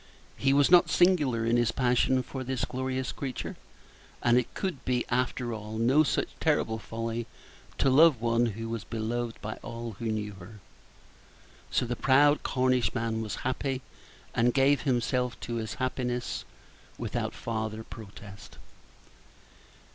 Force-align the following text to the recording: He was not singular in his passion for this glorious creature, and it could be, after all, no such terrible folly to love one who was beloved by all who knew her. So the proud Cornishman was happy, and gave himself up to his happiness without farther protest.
He 0.35 0.51
was 0.51 0.71
not 0.71 0.89
singular 0.89 1.45
in 1.45 1.57
his 1.57 1.71
passion 1.71 2.23
for 2.23 2.43
this 2.43 2.65
glorious 2.65 3.11
creature, 3.11 3.55
and 4.23 4.35
it 4.35 4.51
could 4.55 4.83
be, 4.83 5.05
after 5.09 5.53
all, 5.53 5.77
no 5.77 6.01
such 6.01 6.29
terrible 6.39 6.79
folly 6.79 7.27
to 7.77 7.87
love 7.87 8.19
one 8.19 8.47
who 8.47 8.67
was 8.67 8.83
beloved 8.83 9.39
by 9.43 9.57
all 9.61 9.97
who 9.99 10.05
knew 10.05 10.33
her. 10.39 10.59
So 11.69 11.85
the 11.85 11.95
proud 11.95 12.41
Cornishman 12.41 13.21
was 13.21 13.35
happy, 13.45 13.83
and 14.33 14.55
gave 14.55 14.81
himself 14.81 15.33
up 15.33 15.39
to 15.41 15.57
his 15.57 15.75
happiness 15.75 16.45
without 16.97 17.35
farther 17.35 17.83
protest. 17.83 18.57